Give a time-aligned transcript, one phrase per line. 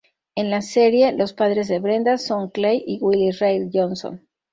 [0.33, 4.27] En la serie, los padres de Brenda son Clay y Willie Rae Johnson.